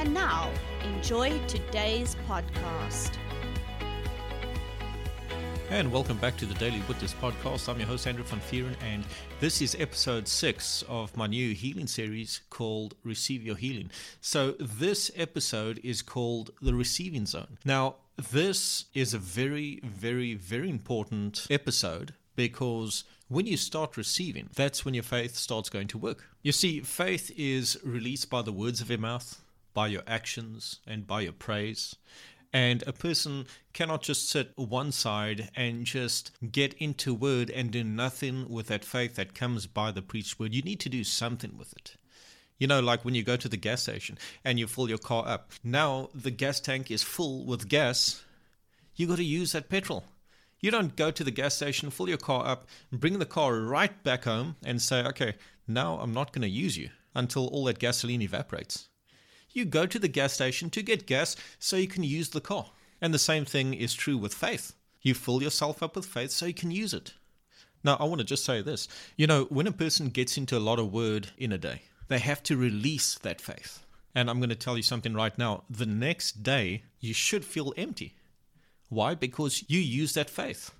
[0.00, 0.50] And now,
[0.82, 3.18] enjoy today's podcast.
[5.68, 7.68] And welcome back to the Daily Witness podcast.
[7.68, 9.04] I'm your host, Andrew Van Vuuren, and
[9.40, 13.90] this is episode six of my new healing series called Receive Your Healing.
[14.22, 17.58] So, this episode is called The Receiving Zone.
[17.66, 24.82] Now, this is a very, very, very important episode because when you start receiving, that's
[24.82, 26.24] when your faith starts going to work.
[26.40, 29.38] You see, faith is released by the words of your mouth,
[29.72, 31.96] by your actions, and by your praise.
[32.52, 37.84] And a person cannot just sit one side and just get into word and do
[37.84, 40.52] nothing with that faith that comes by the preached word.
[40.52, 41.96] You need to do something with it.
[42.58, 45.26] You know, like when you go to the gas station and you fill your car
[45.26, 45.52] up.
[45.64, 48.22] Now the gas tank is full with gas.
[48.96, 50.04] You got to use that petrol.
[50.60, 54.02] You don't go to the gas station, fill your car up, bring the car right
[54.04, 57.78] back home and say, okay, now I'm not going to use you until all that
[57.78, 58.89] gasoline evaporates.
[59.52, 62.66] You go to the gas station to get gas so you can use the car.
[63.00, 64.74] And the same thing is true with faith.
[65.02, 67.14] You fill yourself up with faith so you can use it.
[67.82, 68.88] Now, I want to just say this.
[69.16, 72.18] You know, when a person gets into a lot of word in a day, they
[72.18, 73.84] have to release that faith.
[74.14, 75.62] And I'm going to tell you something right now.
[75.70, 78.16] The next day, you should feel empty.
[78.88, 79.14] Why?
[79.14, 80.72] Because you use that faith.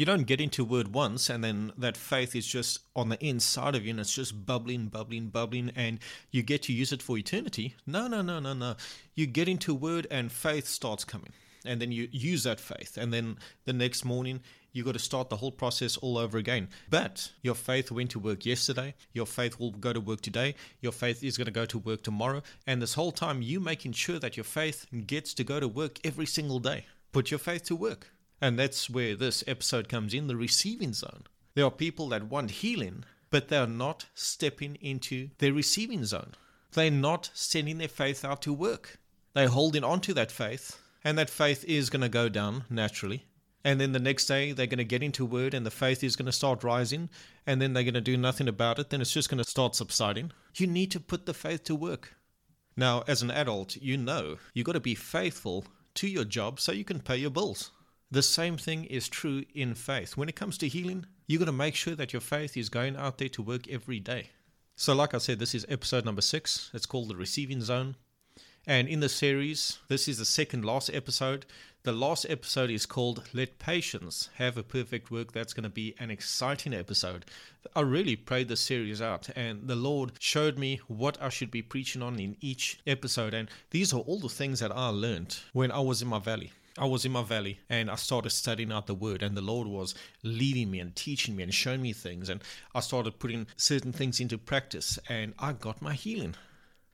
[0.00, 3.74] You don't get into word once and then that faith is just on the inside
[3.74, 5.98] of you and it's just bubbling, bubbling, bubbling, and
[6.30, 7.74] you get to use it for eternity.
[7.86, 8.76] No, no, no, no, no.
[9.14, 11.34] You get into word and faith starts coming.
[11.66, 12.96] And then you use that faith.
[12.96, 14.40] And then the next morning,
[14.72, 16.70] you got to start the whole process all over again.
[16.88, 18.94] But your faith went to work yesterday.
[19.12, 20.54] Your faith will go to work today.
[20.80, 22.40] Your faith is going to go to work tomorrow.
[22.66, 25.98] And this whole time, you making sure that your faith gets to go to work
[26.02, 26.86] every single day.
[27.12, 28.10] Put your faith to work.
[28.40, 31.24] And that's where this episode comes in the receiving zone.
[31.54, 36.34] There are people that want healing, but they're not stepping into their receiving zone.
[36.72, 38.98] They're not sending their faith out to work.
[39.34, 43.24] They're holding on to that faith, and that faith is going to go down naturally.
[43.62, 46.16] And then the next day, they're going to get into word, and the faith is
[46.16, 47.10] going to start rising,
[47.46, 48.88] and then they're going to do nothing about it.
[48.88, 50.32] Then it's just going to start subsiding.
[50.56, 52.14] You need to put the faith to work.
[52.76, 56.72] Now, as an adult, you know you've got to be faithful to your job so
[56.72, 57.72] you can pay your bills.
[58.12, 60.16] The same thing is true in faith.
[60.16, 62.96] When it comes to healing, you've got to make sure that your faith is going
[62.96, 64.30] out there to work every day.
[64.74, 66.72] So, like I said, this is episode number six.
[66.74, 67.94] It's called The Receiving Zone.
[68.66, 71.46] And in the series, this is the second last episode.
[71.84, 75.30] The last episode is called Let Patience Have a Perfect Work.
[75.30, 77.26] That's going to be an exciting episode.
[77.76, 81.62] I really prayed the series out, and the Lord showed me what I should be
[81.62, 83.34] preaching on in each episode.
[83.34, 86.50] And these are all the things that I learned when I was in my valley.
[86.80, 89.68] I was in my valley and I started studying out the word, and the Lord
[89.68, 92.30] was leading me and teaching me and showing me things.
[92.30, 92.42] And
[92.74, 96.36] I started putting certain things into practice, and I got my healing.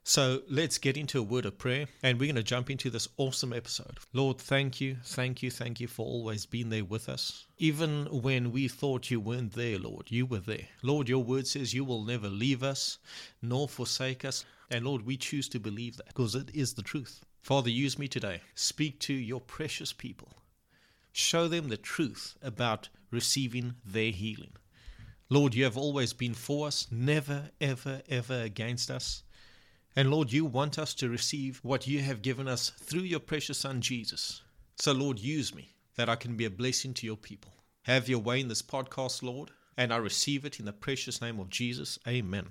[0.03, 3.07] So let's get into a word of prayer, and we're going to jump into this
[3.15, 3.97] awesome episode.
[4.11, 7.45] Lord, thank you, thank you, thank you for always being there with us.
[7.57, 10.67] Even when we thought you weren't there, Lord, you were there.
[10.81, 12.99] Lord, your word says you will never leave us
[13.41, 14.43] nor forsake us.
[14.69, 17.21] And Lord, we choose to believe that because it is the truth.
[17.47, 18.41] Father, use me today.
[18.55, 20.27] Speak to your precious people.
[21.13, 24.51] Show them the truth about receiving their healing.
[25.29, 29.23] Lord, you have always been for us, never, ever, ever against us.
[29.95, 33.59] And Lord, you want us to receive what you have given us through your precious
[33.59, 34.41] Son, Jesus.
[34.75, 37.53] So, Lord, use me that I can be a blessing to your people.
[37.83, 41.39] Have your way in this podcast, Lord, and I receive it in the precious name
[41.39, 41.97] of Jesus.
[42.05, 42.47] Amen.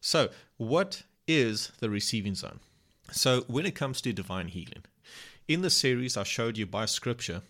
[0.00, 0.28] So,
[0.58, 2.60] what is the receiving zone?
[3.12, 4.84] So, when it comes to divine healing,
[5.48, 7.42] in the series I showed you by scripture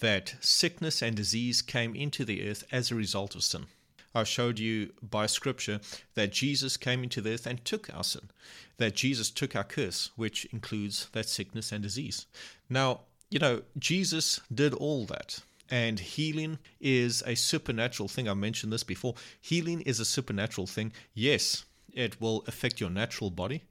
[0.00, 3.66] that sickness and disease came into the earth as a result of sin.
[4.14, 5.80] I showed you by scripture
[6.14, 8.30] that Jesus came into the earth and took our sin,
[8.76, 12.26] that Jesus took our curse, which includes that sickness and disease.
[12.68, 13.00] Now,
[13.30, 15.40] you know, Jesus did all that.
[15.70, 18.28] And healing is a supernatural thing.
[18.28, 19.14] I mentioned this before.
[19.40, 20.92] Healing is a supernatural thing.
[21.14, 21.64] Yes,
[21.94, 23.62] it will affect your natural body,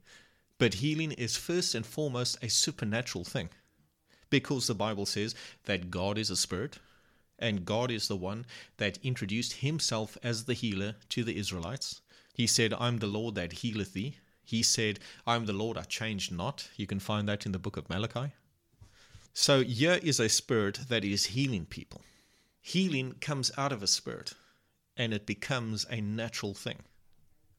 [0.62, 3.48] but healing is first and foremost a supernatural thing
[4.30, 6.78] because the Bible says that God is a spirit
[7.36, 12.00] and God is the one that introduced himself as the healer to the Israelites.
[12.32, 14.18] He said, I'm the Lord that healeth thee.
[14.44, 16.68] He said, I'm the Lord, I change not.
[16.76, 18.32] You can find that in the book of Malachi.
[19.34, 22.02] So here is a spirit that is healing people.
[22.60, 24.34] Healing comes out of a spirit
[24.96, 26.84] and it becomes a natural thing.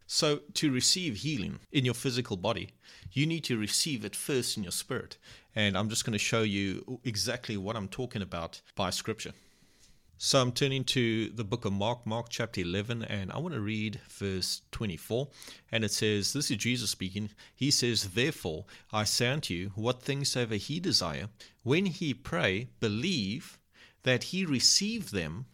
[0.06, 2.70] So, to receive healing in your physical body,
[3.14, 5.18] you need to receive it first in your spirit.
[5.56, 9.32] And I'm just going to show you exactly what I'm talking about by scripture.
[10.18, 13.62] So, I'm turning to the book of Mark, Mark chapter 11, and I want to
[13.62, 15.30] read verse 24.
[15.72, 17.30] And it says, This is Jesus speaking.
[17.56, 21.30] He says, Therefore, I say unto you, what things soever he desire,
[21.64, 23.58] when he pray, believe
[24.04, 25.46] that he receive them.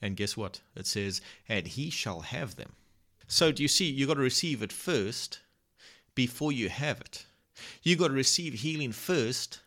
[0.00, 0.60] And guess what?
[0.76, 2.72] It says, And he shall have them.
[3.28, 5.40] So do you see, you got to receive it first
[6.14, 7.26] before you have it.
[7.82, 9.60] You got to receive healing first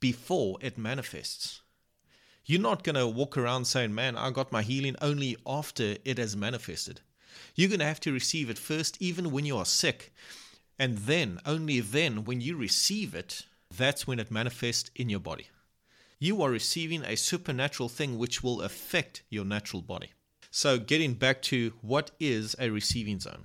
[0.00, 1.60] before it manifests.
[2.44, 6.18] You're not going to walk around saying, Man, I got my healing only after it
[6.18, 7.00] has manifested.
[7.54, 10.14] You're going to have to receive it first, even when you are sick.
[10.78, 13.42] And then, only then, when you receive it,
[13.76, 15.48] that's when it manifests in your body.
[16.18, 20.12] You are receiving a supernatural thing which will affect your natural body.
[20.50, 23.44] So, getting back to what is a receiving zone,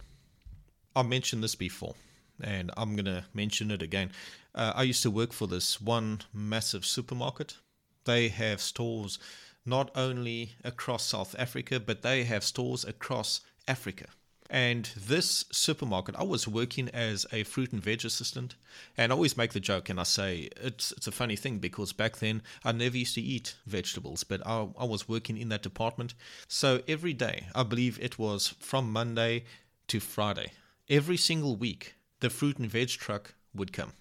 [0.96, 1.96] I mentioned this before,
[2.42, 4.12] and I'm going to mention it again.
[4.56, 7.58] Uh, I used to work for this one massive supermarket.
[8.06, 9.20] They have stores
[9.66, 14.08] not only across South Africa, but they have stores across Africa.
[14.54, 18.54] And this supermarket, I was working as a fruit and veg assistant,
[18.96, 21.92] and I always make the joke and I say it's it's a funny thing because
[21.92, 25.64] back then I never used to eat vegetables, but I, I was working in that
[25.64, 26.14] department.
[26.48, 29.46] So every day, I believe it was from Monday
[29.88, 30.52] to Friday,
[30.88, 33.94] every single week, the fruit and veg truck would come.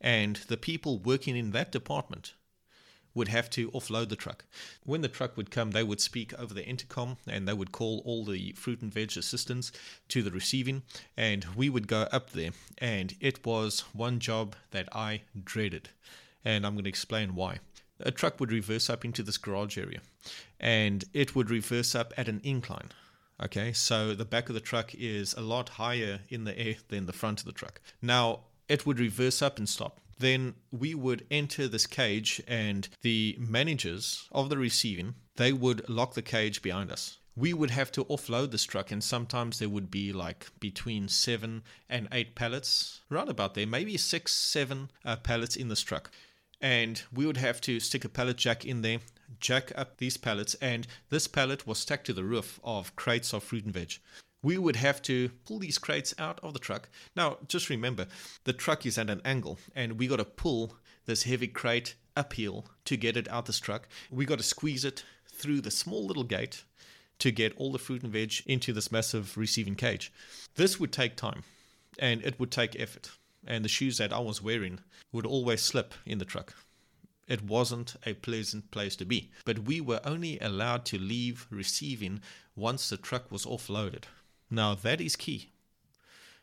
[0.00, 2.34] And the people working in that department
[3.14, 4.44] would have to offload the truck.
[4.84, 8.02] When the truck would come, they would speak over the intercom and they would call
[8.04, 9.72] all the fruit and veg assistants
[10.08, 10.82] to the receiving,
[11.16, 12.50] and we would go up there.
[12.78, 15.90] And it was one job that I dreaded,
[16.44, 17.58] and I'm going to explain why.
[18.00, 20.00] A truck would reverse up into this garage area,
[20.58, 22.90] and it would reverse up at an incline.
[23.42, 27.06] Okay, so the back of the truck is a lot higher in the air than
[27.06, 27.80] the front of the truck.
[28.00, 33.36] Now, it would reverse up and stop then we would enter this cage and the
[33.38, 37.18] managers of the receiving they would lock the cage behind us.
[37.36, 41.64] We would have to offload this truck and sometimes there would be like between seven
[41.88, 46.10] and eight pallets right about there maybe six seven uh, pallets in this truck.
[46.60, 49.00] And we would have to stick a pallet jack in there
[49.40, 53.42] jack up these pallets and this pallet was stacked to the roof of crates of
[53.42, 53.94] fruit and veg
[54.44, 56.88] we would have to pull these crates out of the truck.
[57.16, 58.06] Now, just remember,
[58.44, 60.76] the truck is at an angle, and we got to pull
[61.06, 63.88] this heavy crate uphill to get it out of this truck.
[64.10, 66.62] We got to squeeze it through the small little gate
[67.20, 70.12] to get all the fruit and veg into this massive receiving cage.
[70.56, 71.42] This would take time,
[71.98, 73.10] and it would take effort.
[73.46, 74.80] And the shoes that I was wearing
[75.10, 76.54] would always slip in the truck.
[77.26, 82.20] It wasn't a pleasant place to be, but we were only allowed to leave receiving
[82.54, 84.04] once the truck was offloaded.
[84.54, 85.50] Now, that is key.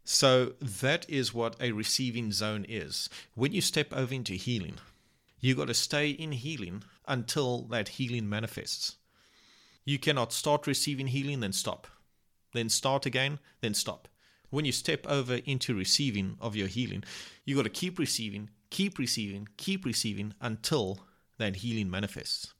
[0.03, 3.07] So, that is what a receiving zone is.
[3.35, 4.75] When you step over into healing,
[5.39, 8.97] you got to stay in healing until that healing manifests.
[9.85, 11.87] You cannot start receiving healing, then stop.
[12.53, 14.09] Then start again, then stop.
[14.49, 17.03] When you step over into receiving of your healing,
[17.45, 20.99] you got to keep receiving, keep receiving, keep receiving until
[21.37, 22.53] that healing manifests.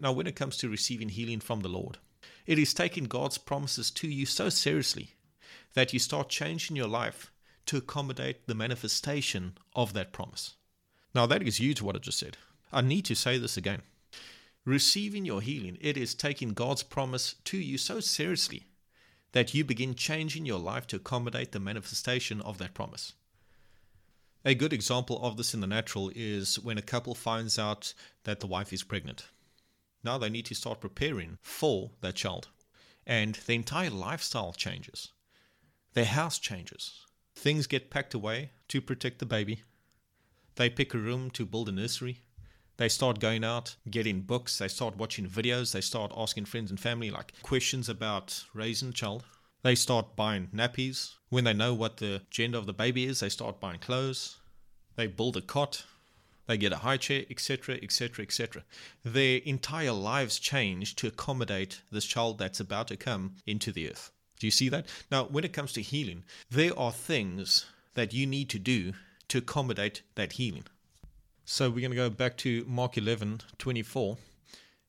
[0.00, 1.98] Now, when it comes to receiving healing from the Lord,
[2.46, 5.14] it is taking God's promises to you so seriously
[5.74, 7.32] that you start changing your life
[7.66, 10.54] to accommodate the manifestation of that promise.
[11.14, 12.36] Now, that is huge what I just said.
[12.72, 13.82] I need to say this again.
[14.64, 18.66] Receiving your healing, it is taking God's promise to you so seriously
[19.32, 23.12] that you begin changing your life to accommodate the manifestation of that promise.
[24.44, 27.92] A good example of this in the natural is when a couple finds out
[28.24, 29.26] that the wife is pregnant.
[30.06, 32.46] Now they need to start preparing for that child.
[33.04, 35.10] And the entire lifestyle changes.
[35.94, 37.04] Their house changes.
[37.34, 39.64] Things get packed away to protect the baby.
[40.54, 42.22] They pick a room to build a nursery.
[42.76, 44.58] They start going out, getting books.
[44.58, 45.72] They start watching videos.
[45.72, 49.24] They start asking friends and family like questions about raising a child.
[49.62, 51.14] They start buying nappies.
[51.30, 54.36] When they know what the gender of the baby is, they start buying clothes.
[54.94, 55.84] They build a cot
[56.46, 58.62] they get a high chair, etc., etc., etc.
[59.04, 64.10] Their entire lives change to accommodate this child that's about to come into the earth.
[64.38, 64.86] Do you see that?
[65.10, 68.92] Now, when it comes to healing, there are things that you need to do
[69.28, 70.64] to accommodate that healing.
[71.44, 74.16] So we're going to go back to Mark 11 24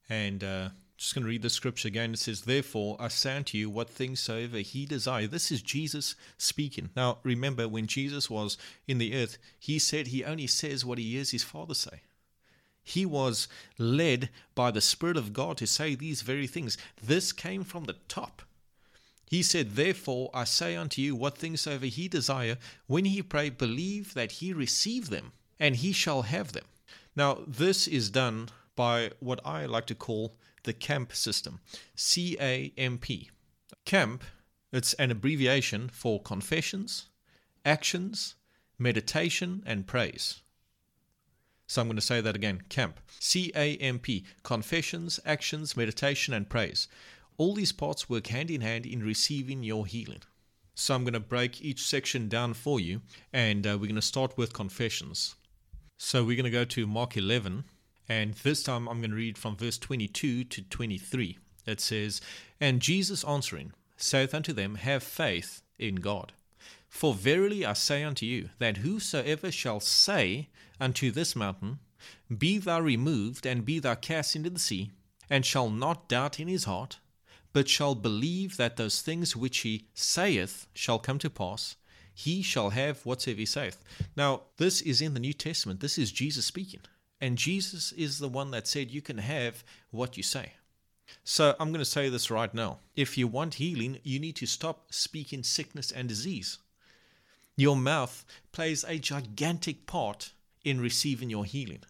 [0.10, 2.14] and uh, just going to read the scripture again.
[2.14, 5.28] It says, Therefore, I say unto you, what things soever he desire.
[5.28, 6.90] This is Jesus speaking.
[6.96, 11.12] Now, remember, when Jesus was in the earth, he said he only says what he
[11.12, 12.02] hears his Father say.
[12.84, 16.78] He was led by the Spirit of God to say these very things.
[17.04, 18.42] This came from the top.
[19.30, 23.50] He said, Therefore I say unto you, what things soever he desire, when he pray,
[23.50, 26.64] believe that he receive them, and he shall have them.
[27.16, 30.38] Now, this is done by what I like to call
[30.68, 31.62] the CAMP system
[31.96, 33.32] C A M P.
[33.86, 34.24] CAMP,
[34.74, 37.08] it's an abbreviation for confessions,
[37.64, 38.36] actions,
[38.78, 40.42] meditation, and praise.
[41.68, 43.00] So I'm going to say that again CAMP.
[43.20, 44.26] C A M P.
[44.44, 46.90] Confessions, actions, meditation, and praise.
[47.38, 50.22] All these parts work hand in hand in receiving your healing.
[50.76, 54.02] So I'm going to break each section down for you, and uh, we're going to
[54.02, 55.36] start with confessions.
[55.98, 57.64] So we're going to go to Mark 11,
[58.10, 61.38] and this time I'm going to read from verse 22 to 23.
[61.66, 62.22] It says,
[62.60, 66.34] And Jesus answering saith unto them, Have faith in God.
[66.88, 70.48] For verily I say unto you, that whosoever shall say
[70.80, 71.80] unto this mountain,
[72.36, 74.92] Be thou removed, and be thou cast into the sea,
[75.30, 77.00] and shall not doubt in his heart,
[77.52, 81.76] but shall believe that those things which he saith shall come to pass,
[82.14, 83.84] he shall have whatsoever he saith.
[84.16, 85.82] Now, this is in the New Testament.
[85.82, 86.82] This is Jesus speaking.
[87.20, 90.54] And Jesus is the one that said, You can have what you say.
[91.24, 92.80] So I'm going to say this right now.
[92.96, 96.60] If you want healing, you need to stop speaking sickness and disease.
[97.56, 100.32] Your mouth plays a gigantic part
[100.64, 101.84] in receiving your healing.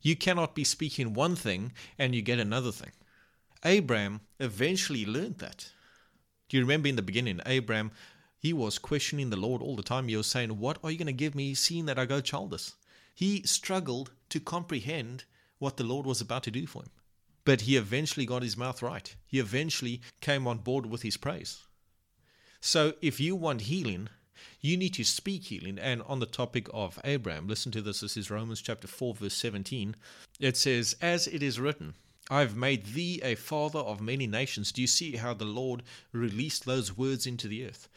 [0.00, 2.90] You cannot be speaking one thing and you get another thing.
[3.64, 5.70] Abraham eventually learned that.
[6.48, 7.92] Do you remember in the beginning, Abraham,
[8.38, 10.08] he was questioning the Lord all the time.
[10.08, 12.74] He was saying, What are you going to give me, seeing that I go childless?
[13.14, 15.24] He struggled to comprehend
[15.58, 16.90] what the Lord was about to do for him.
[17.44, 19.14] But he eventually got his mouth right.
[19.26, 21.62] He eventually came on board with his praise.
[22.60, 24.08] So if you want healing,
[24.60, 25.78] you need to speak healing.
[25.78, 28.00] And on the topic of Abraham, listen to this.
[28.00, 29.96] This is Romans chapter 4, verse 17.
[30.40, 31.94] It says, As it is written,
[32.30, 34.72] I've made thee a father of many nations.
[34.72, 37.88] Do you see how the Lord released those words into the earth?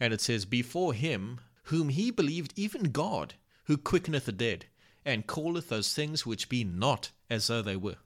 [0.00, 3.34] And it says, Before him whom he believed, even God,
[3.64, 4.66] who quickeneth the dead,
[5.04, 7.96] and calleth those things which be not as though they were.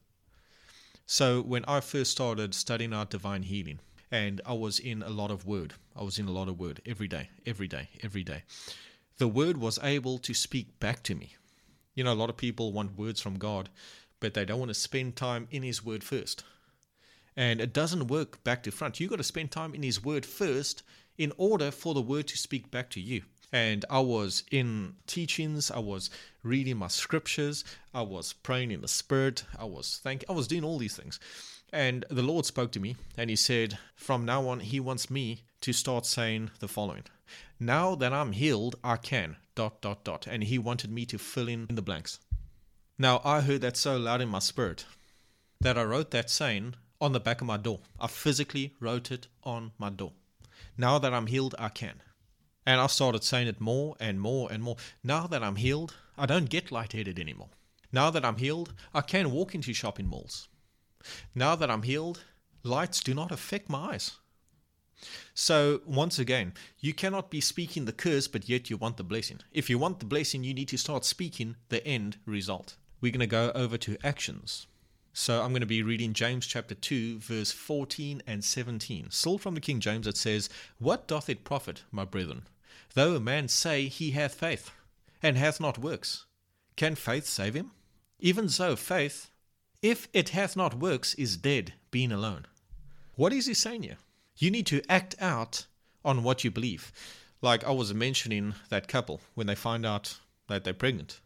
[1.04, 5.30] So when I first started studying out divine healing, and I was in a lot
[5.30, 8.42] of word, I was in a lot of word every day, every day, every day.
[9.18, 11.34] The word was able to speak back to me.
[11.94, 13.68] You know, a lot of people want words from God,
[14.20, 16.44] but they don't want to spend time in His word first.
[17.36, 19.00] And it doesn't work back to front.
[19.00, 20.82] You've got to spend time in His word first
[21.18, 23.22] in order for the word to speak back to you.
[23.56, 26.10] And I was in teachings, I was
[26.42, 30.62] reading my scriptures, I was praying in the spirit, I was thank I was doing
[30.62, 31.18] all these things.
[31.72, 35.44] And the Lord spoke to me and he said, From now on, he wants me
[35.62, 37.04] to start saying the following.
[37.58, 39.36] Now that I'm healed, I can.
[39.54, 40.26] Dot dot dot.
[40.26, 42.20] And he wanted me to fill in the blanks.
[42.98, 44.84] Now I heard that so loud in my spirit
[45.62, 47.80] that I wrote that saying on the back of my door.
[47.98, 50.12] I physically wrote it on my door.
[50.76, 52.02] Now that I'm healed, I can.
[52.66, 54.76] And I started saying it more and more and more.
[55.04, 57.50] Now that I'm healed, I don't get lightheaded anymore.
[57.92, 60.48] Now that I'm healed, I can walk into shopping malls.
[61.34, 62.24] Now that I'm healed,
[62.64, 64.16] lights do not affect my eyes.
[65.34, 69.40] So, once again, you cannot be speaking the curse, but yet you want the blessing.
[69.52, 72.76] If you want the blessing, you need to start speaking the end result.
[73.00, 74.66] We're going to go over to actions.
[75.12, 79.10] So, I'm going to be reading James chapter 2, verse 14 and 17.
[79.10, 82.48] Still from the King James, it says, What doth it profit, my brethren,
[82.94, 84.70] though a man say he hath faith,
[85.22, 86.26] and hath not works?
[86.76, 87.72] Can faith save him?
[88.18, 89.30] Even so, faith,
[89.82, 92.46] if it hath not works, is dead, being alone.
[93.14, 93.98] What is he saying here?
[94.36, 95.66] You need to act out
[96.04, 96.92] on what you believe.
[97.42, 101.20] Like I was mentioning that couple, when they find out that they're pregnant,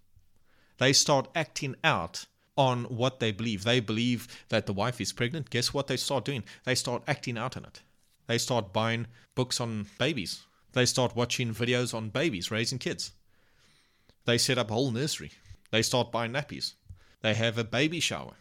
[0.78, 2.26] they start acting out
[2.56, 3.64] on what they believe.
[3.64, 5.50] They believe that the wife is pregnant.
[5.50, 6.44] Guess what they start doing?
[6.64, 7.82] They start acting out on it.
[8.26, 10.42] They start buying books on babies.
[10.72, 13.12] They start watching videos on babies raising kids.
[14.24, 15.32] They set up a whole nursery.
[15.70, 16.74] They start buying nappies.
[17.22, 18.34] They have a baby shower.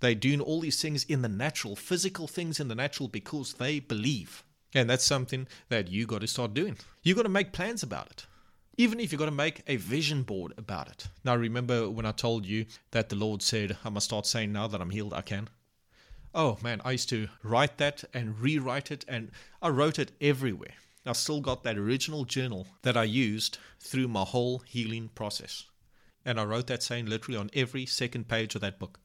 [0.00, 3.80] They're doing all these things in the natural, physical things in the natural because they
[3.80, 4.42] believe.
[4.74, 6.78] And that's something that you got to start doing.
[7.02, 8.26] You got to make plans about it.
[8.76, 11.08] Even if you got to make a vision board about it.
[11.24, 14.68] Now, remember when I told you that the Lord said, I must start saying now
[14.68, 15.48] that I'm healed, I can?
[16.34, 20.74] Oh man, I used to write that and rewrite it, and I wrote it everywhere.
[21.06, 25.64] I still got that original journal that I used through my whole healing process.
[26.24, 29.00] And I wrote that saying literally on every second page of that book.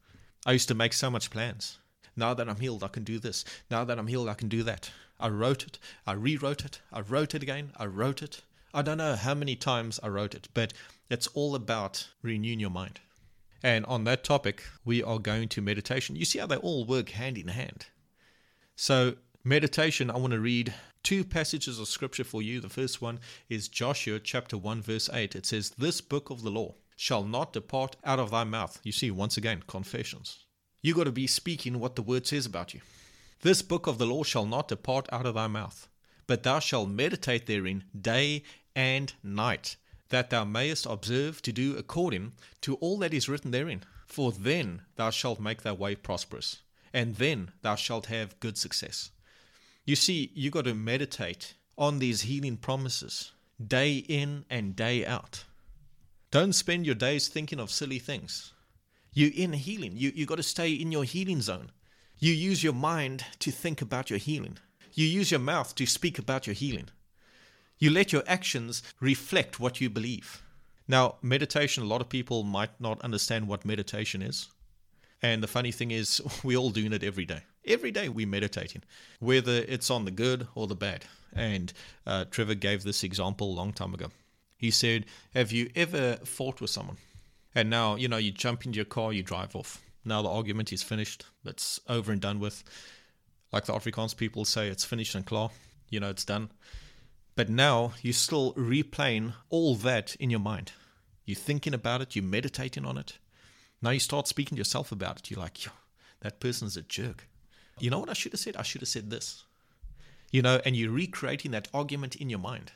[0.46, 1.80] I used to make so much plans.
[2.16, 3.46] Now that I'm healed, I can do this.
[3.72, 4.92] Now that I'm healed, I can do that.
[5.20, 5.80] I wrote it.
[6.06, 6.82] I rewrote it.
[6.92, 7.72] I wrote it again.
[7.78, 8.42] I wrote it.
[8.74, 10.74] I don't know how many times I wrote it, but
[11.10, 13.00] it's all about renewing your mind.
[13.64, 16.16] And on that topic, we are going to meditation.
[16.16, 17.88] You see how they all work hand in hand.
[18.76, 19.16] So,
[19.48, 20.74] meditation, I want to read
[21.04, 22.60] two passages of scripture for you.
[22.60, 25.36] The first one is Joshua chapter 1, verse 8.
[25.36, 28.80] It says, This book of the law shall not depart out of thy mouth.
[28.84, 30.46] You see, once again, confessions.
[30.82, 32.82] You got to be speaking what the word says about you.
[33.42, 35.88] This book of the law shall not depart out of thy mouth,
[36.26, 38.42] but thou shalt meditate therein day
[38.76, 39.76] and night,
[40.10, 43.84] that thou mayest observe to do according to all that is written therein.
[44.08, 49.12] For then thou shalt make thy way prosperous, and then thou shalt have good success.
[49.86, 53.32] You see, you got to meditate on these healing promises
[53.66, 55.46] day in and day out.
[56.32, 58.54] Don't spend your days thinking of silly things.
[59.14, 59.94] You in healing.
[59.96, 61.72] You you got to stay in your healing zone.
[62.18, 64.58] You use your mind to think about your healing.
[64.94, 66.90] You use your mouth to speak about your healing.
[67.78, 70.42] You let your actions reflect what you believe.
[70.88, 74.48] Now, meditation, a lot of people might not understand what meditation is.
[75.22, 77.44] And the funny thing is, we're all doing it every day.
[77.68, 78.84] Every day we're meditating,
[79.20, 81.06] whether it's on the good or the bad.
[81.34, 81.74] And
[82.06, 84.08] uh, Trevor gave this example a long time ago.
[84.58, 86.98] He said, Have you ever fought with someone?
[87.54, 89.82] And now, you know, you jump into your car, you drive off.
[90.04, 92.64] Now the argument is finished, it's over and done with.
[93.52, 95.50] Like the Afrikaans people say, it's finished and klar.
[95.90, 96.52] You know, it's done.
[97.36, 100.72] But now you're still replaying all that in your mind.
[101.26, 103.18] You're thinking about it, you're meditating on it.
[103.82, 105.32] Now you start speaking to yourself about it.
[105.32, 105.58] You're like,
[106.22, 107.28] that person's a jerk.
[107.80, 108.56] You know what I should have said?
[108.56, 109.44] I should have said this.
[110.32, 112.72] You know, and you're recreating that argument in your mind.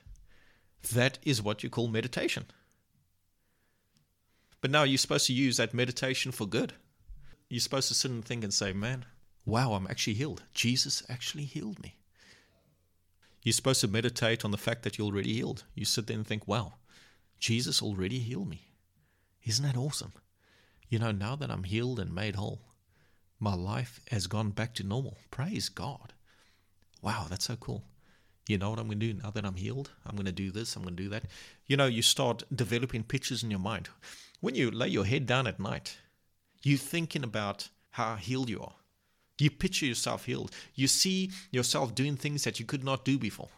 [0.93, 2.45] That is what you call meditation.
[4.61, 6.73] But now you're supposed to use that meditation for good.
[7.49, 9.05] You're supposed to sit and think and say, man,
[9.45, 10.43] wow, I'm actually healed.
[10.53, 11.95] Jesus actually healed me.
[13.41, 15.63] You're supposed to meditate on the fact that you're already healed.
[15.73, 16.73] You sit there and think, wow,
[17.39, 18.67] Jesus already healed me.
[19.43, 20.13] Isn't that awesome?
[20.89, 22.61] You know, now that I'm healed and made whole,
[23.39, 25.17] my life has gone back to normal.
[25.31, 26.13] Praise God.
[27.01, 27.83] Wow, that's so cool.
[28.47, 29.91] You know what I'm going to do now that I'm healed?
[30.05, 31.25] I'm going to do this, I'm going to do that.
[31.67, 33.89] You know, you start developing pictures in your mind.
[34.41, 35.97] When you lay your head down at night,
[36.63, 38.73] you're thinking about how healed you are.
[39.39, 40.51] You picture yourself healed.
[40.75, 43.49] You see yourself doing things that you could not do before.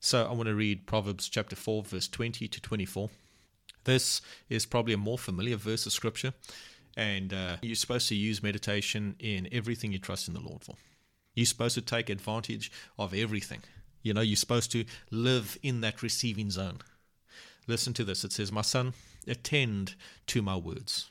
[0.00, 3.10] So I want to read Proverbs chapter 4, verse 20 to 24.
[3.84, 6.32] This is probably a more familiar verse of scripture,
[6.96, 10.76] and uh, you're supposed to use meditation in everything you trust in the Lord for.
[11.34, 13.60] You're supposed to take advantage of everything.
[14.02, 16.78] You know, you're supposed to live in that receiving zone.
[17.66, 18.24] Listen to this.
[18.24, 18.92] It says, My son,
[19.26, 19.94] attend
[20.26, 21.10] to my words.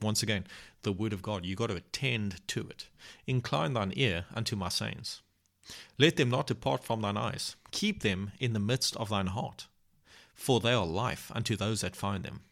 [0.00, 0.46] Once again,
[0.82, 1.44] the word of God.
[1.44, 2.88] you've got to attend to it.
[3.26, 5.22] Incline thine ear unto my sayings.
[5.98, 7.56] Let them not depart from thine eyes.
[7.70, 9.66] Keep them in the midst of thine heart.
[10.34, 12.42] For they are life unto those that find them,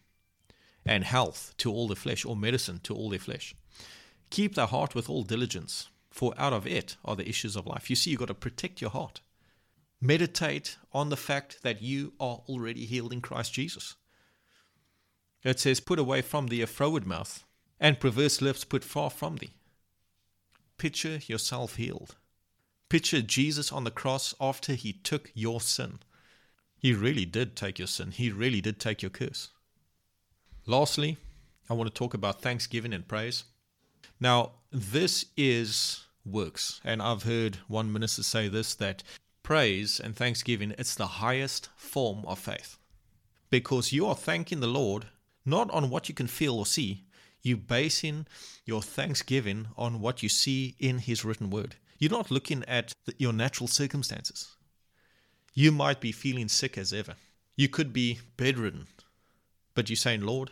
[0.86, 3.54] and health to all the flesh, or medicine to all their flesh.
[4.30, 7.88] Keep thy heart with all diligence, for out of it are the issues of life.
[7.90, 9.20] You see, you've got to protect your heart.
[10.00, 13.94] Meditate on the fact that you are already healed in Christ Jesus.
[15.42, 17.44] It says, Put away from thee a froward mouth,
[17.80, 19.54] and perverse lips put far from thee.
[20.78, 22.16] Picture yourself healed.
[22.90, 26.00] Picture Jesus on the cross after he took your sin.
[26.76, 29.50] He really did take your sin, he really did take your curse.
[30.66, 31.18] Lastly,
[31.68, 33.44] I want to talk about thanksgiving and praise.
[34.18, 39.02] Now, this is works, and I've heard one minister say this that
[39.42, 42.78] praise and thanksgiving it's the highest form of faith.
[43.50, 45.04] Because you are thanking the Lord
[45.44, 47.04] not on what you can feel or see.
[47.42, 48.26] You basing
[48.64, 51.76] your thanksgiving on what you see in His written word.
[51.98, 54.56] You're not looking at the, your natural circumstances.
[55.52, 57.16] You might be feeling sick as ever.
[57.54, 58.86] You could be bedridden.
[59.74, 60.50] But you're saying, Lord,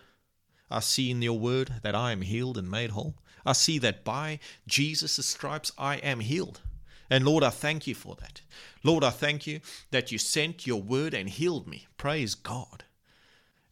[0.70, 3.16] I see in your word that I am healed and made whole.
[3.44, 6.60] I see that by Jesus' stripes I am healed.
[7.10, 8.40] And Lord, I thank you for that.
[8.82, 11.86] Lord, I thank you that you sent your word and healed me.
[11.96, 12.84] Praise God.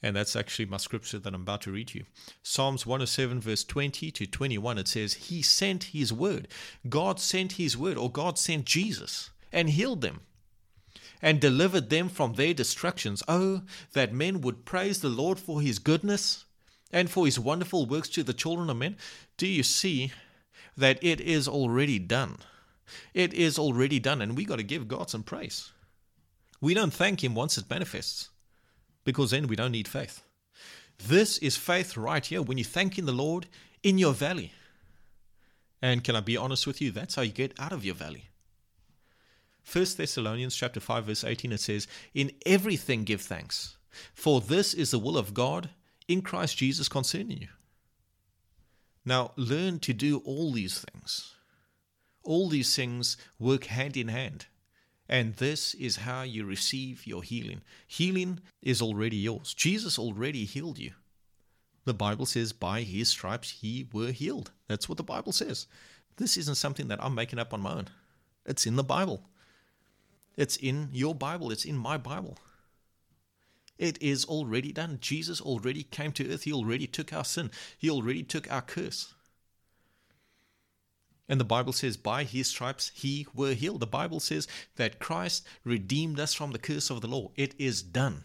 [0.02, 2.04] And that's actually my scripture that I'm about to read you.
[2.42, 6.48] Psalms 107, verse 20 to 21, it says, He sent His word.
[6.88, 10.20] God sent His word, or God sent Jesus and healed them
[11.22, 13.22] and delivered them from their destructions.
[13.28, 16.44] Oh, that men would praise the Lord for His goodness
[16.92, 18.96] and for His wonderful works to the children of men.
[19.36, 20.12] Do you see
[20.76, 22.38] that it is already done?
[23.14, 25.70] It is already done, and we got to give God some praise.
[26.60, 28.30] We don't thank Him once it manifests
[29.04, 30.22] because then we don't need faith.
[30.98, 33.46] This is faith right here when you're thanking the Lord
[33.82, 34.52] in your valley.
[35.80, 36.90] And can I be honest with you?
[36.90, 38.29] That's how you get out of your valley.
[39.64, 43.76] 1 Thessalonians chapter 5 verse 18 it says, "In everything give thanks,
[44.14, 45.70] for this is the will of God
[46.10, 47.48] in Christ Jesus concerning you.
[49.04, 51.34] Now, learn to do all these things.
[52.22, 54.46] All these things work hand in hand.
[55.08, 57.62] And this is how you receive your healing.
[57.86, 59.54] Healing is already yours.
[59.54, 60.92] Jesus already healed you.
[61.84, 64.50] The Bible says, by his stripes he were healed.
[64.68, 65.66] That's what the Bible says.
[66.16, 67.88] This isn't something that I'm making up on my own.
[68.46, 69.22] It's in the Bible.
[70.36, 71.50] It's in your Bible.
[71.50, 72.38] It's in my Bible.
[73.78, 74.98] It is already done.
[75.00, 76.42] Jesus already came to earth.
[76.42, 77.50] He already took our sin.
[77.78, 79.14] He already took our curse.
[81.30, 83.80] And the Bible says, by his stripes he were healed.
[83.80, 87.30] The Bible says that Christ redeemed us from the curse of the law.
[87.36, 88.24] It is done.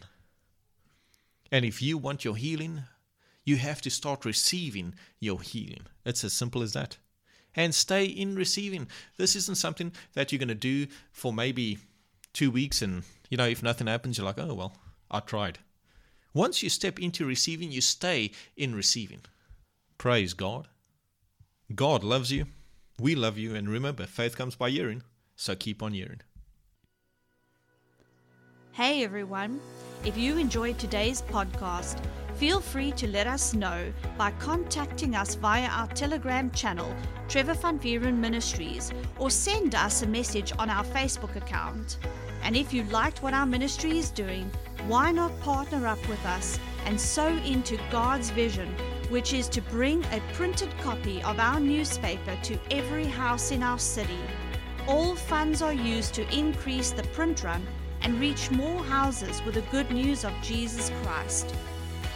[1.52, 2.84] And if you want your healing,
[3.46, 5.84] you have to start receiving your healing.
[6.04, 6.98] It's as simple as that.
[7.56, 8.88] And stay in receiving.
[9.18, 11.78] This isn't something that you're going to do for maybe
[12.36, 14.74] two weeks and, you know, if nothing happens, you're like, oh, well,
[15.10, 15.60] I tried.
[16.34, 19.22] Once you step into receiving, you stay in receiving.
[19.98, 20.68] Praise God.
[21.74, 22.46] God loves you.
[23.00, 23.56] We love you.
[23.56, 25.02] And remember, faith comes by hearing.
[25.38, 26.22] So keep on hearing.
[28.74, 29.62] Hey everyone.
[30.04, 31.98] If you enjoyed today's podcast,
[32.36, 36.94] feel free to let us know by contacting us via our Telegram channel,
[37.30, 41.98] Trevor Van Vuuren Ministries, or send us a message on our Facebook account.
[42.46, 44.50] And if you liked what our ministry is doing,
[44.88, 48.70] why not partner up with us and sow into God's vision,
[49.10, 53.80] which is to bring a printed copy of our newspaper to every house in our
[53.80, 54.20] city?
[54.88, 57.66] All funds are used to increase the print run
[58.02, 61.56] and reach more houses with the good news of Jesus Christ.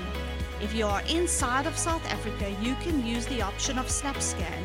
[0.61, 4.63] If you are inside of South Africa, you can use the option of SnapScan.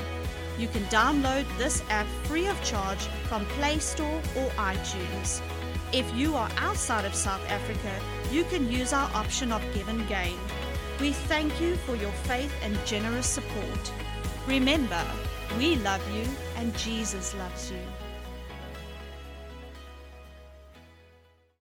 [0.59, 5.41] You can download this app free of charge from Play Store or iTunes.
[5.95, 7.99] If you are outside of South Africa,
[8.31, 10.37] you can use our option of GivenGain.
[11.01, 13.93] We thank you for your faith and generous support.
[14.47, 15.03] Remember,
[15.57, 16.25] we love you
[16.57, 18.06] and Jesus loves you.